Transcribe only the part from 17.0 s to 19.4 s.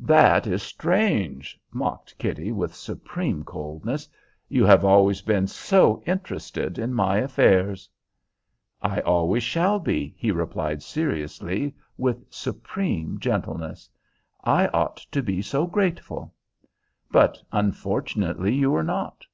"But unfortunately you are not."